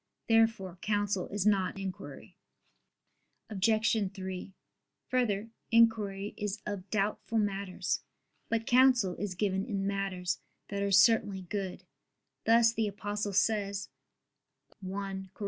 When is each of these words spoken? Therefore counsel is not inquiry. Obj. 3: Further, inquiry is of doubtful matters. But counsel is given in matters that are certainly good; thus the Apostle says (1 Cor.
Therefore 0.27 0.79
counsel 0.81 1.27
is 1.27 1.45
not 1.45 1.77
inquiry. 1.77 2.35
Obj. 3.51 3.95
3: 4.15 4.51
Further, 5.09 5.51
inquiry 5.69 6.33
is 6.35 6.59
of 6.65 6.89
doubtful 6.89 7.37
matters. 7.37 7.99
But 8.49 8.65
counsel 8.65 9.13
is 9.17 9.35
given 9.35 9.63
in 9.63 9.85
matters 9.85 10.39
that 10.69 10.81
are 10.81 10.89
certainly 10.89 11.43
good; 11.43 11.83
thus 12.45 12.73
the 12.73 12.87
Apostle 12.87 13.33
says 13.33 13.89
(1 14.79 15.29
Cor. 15.35 15.39